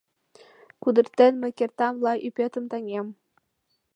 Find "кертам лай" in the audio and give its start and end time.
1.59-2.17